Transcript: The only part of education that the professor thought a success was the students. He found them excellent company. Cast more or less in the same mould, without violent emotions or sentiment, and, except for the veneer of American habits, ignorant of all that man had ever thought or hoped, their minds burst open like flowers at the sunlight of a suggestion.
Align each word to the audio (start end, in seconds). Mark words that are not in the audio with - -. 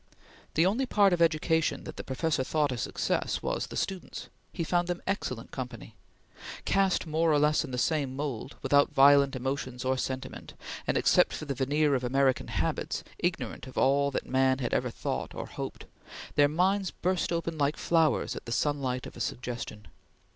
The 0.55 0.65
only 0.65 0.87
part 0.87 1.13
of 1.13 1.21
education 1.21 1.83
that 1.83 1.95
the 1.95 2.03
professor 2.03 2.43
thought 2.43 2.71
a 2.71 2.77
success 2.79 3.43
was 3.43 3.67
the 3.67 3.77
students. 3.77 4.29
He 4.51 4.63
found 4.63 4.87
them 4.87 5.03
excellent 5.05 5.51
company. 5.51 5.95
Cast 6.65 7.05
more 7.05 7.31
or 7.31 7.37
less 7.37 7.63
in 7.63 7.69
the 7.69 7.77
same 7.77 8.15
mould, 8.15 8.55
without 8.63 8.91
violent 8.91 9.35
emotions 9.35 9.85
or 9.85 9.99
sentiment, 9.99 10.55
and, 10.87 10.97
except 10.97 11.33
for 11.33 11.45
the 11.45 11.53
veneer 11.53 11.93
of 11.93 12.03
American 12.03 12.47
habits, 12.47 13.03
ignorant 13.19 13.67
of 13.67 13.77
all 13.77 14.09
that 14.09 14.25
man 14.25 14.57
had 14.57 14.73
ever 14.73 14.89
thought 14.89 15.35
or 15.35 15.45
hoped, 15.45 15.85
their 16.33 16.49
minds 16.49 16.89
burst 16.89 17.31
open 17.31 17.55
like 17.59 17.77
flowers 17.77 18.35
at 18.35 18.45
the 18.45 18.51
sunlight 18.51 19.05
of 19.05 19.15
a 19.15 19.19
suggestion. 19.21 19.85